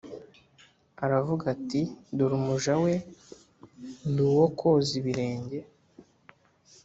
[1.05, 1.81] aravuga ati
[2.15, 2.93] Dore umuja we
[4.09, 5.59] ndi uwo koza ibirenge